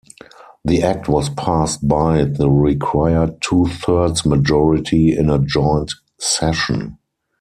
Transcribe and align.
The 0.65 0.81
act 0.81 1.07
was 1.07 1.29
passed 1.29 1.87
by 1.87 2.23
the 2.23 2.49
required 2.49 3.39
two-thirds 3.39 4.25
majority 4.25 5.15
in 5.15 5.29
a 5.29 5.37
joint 5.37 5.93
session. 6.19 6.97